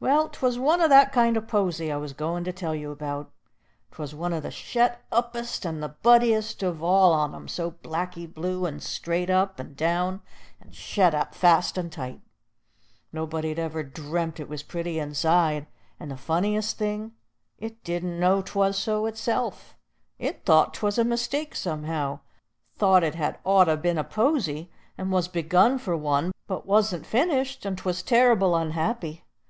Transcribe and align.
"Well, 0.00 0.28
'twas 0.28 0.58
one 0.58 0.82
o' 0.82 0.88
that 0.88 1.12
kind 1.14 1.34
o' 1.34 1.40
posy 1.40 1.90
I 1.90 1.96
was 1.96 2.12
goin' 2.12 2.44
to 2.44 2.52
tell 2.52 2.74
you 2.74 2.90
about. 2.90 3.30
'Twas 3.92 4.14
one 4.14 4.34
o' 4.34 4.38
the 4.40 4.50
shet 4.50 5.02
uppest 5.10 5.64
and 5.64 5.82
the 5.82 5.88
buddiest 6.04 6.62
of 6.62 6.82
all 6.82 7.14
on 7.14 7.34
'em, 7.34 7.46
all 7.58 7.72
blacky 7.72 8.26
blue 8.30 8.66
and 8.66 8.82
straight 8.82 9.30
up 9.30 9.58
and 9.58 9.74
down, 9.74 10.20
and 10.60 10.74
shet 10.74 11.14
up 11.14 11.34
fast 11.34 11.78
and 11.78 11.90
tight. 11.90 12.20
Nobody'd 13.14 13.58
ever 13.58 13.82
dream't 13.82 14.46
was 14.46 14.62
pretty 14.62 14.98
inside. 14.98 15.66
And 15.98 16.10
the 16.10 16.18
funniest 16.18 16.76
thing, 16.76 17.12
it 17.58 17.82
didn't 17.82 18.20
know 18.20 18.42
'twas 18.42 18.76
so 18.76 19.06
itself! 19.06 19.78
It 20.18 20.44
thought 20.44 20.74
'twas 20.74 20.98
a 20.98 21.02
mistake 21.04 21.56
somehow, 21.56 22.20
thought 22.76 23.02
it 23.02 23.14
had 23.14 23.38
oughter 23.42 23.76
been 23.78 23.96
a 23.96 24.04
posy, 24.04 24.70
and 24.98 25.10
was 25.10 25.28
begun 25.28 25.78
for 25.78 25.96
one, 25.96 26.32
but 26.46 26.66
wasn't 26.66 27.06
finished, 27.06 27.64
and 27.64 27.78
'twas 27.78 28.02
terr'ble 28.02 28.54
unhappy. 28.54 29.24